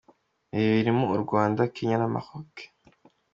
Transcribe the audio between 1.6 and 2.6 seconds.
Kenya na Maroc.